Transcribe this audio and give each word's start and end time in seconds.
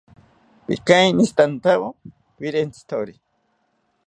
Pikeinishitantawo 0.65 1.87
pirentzitori 2.37 3.15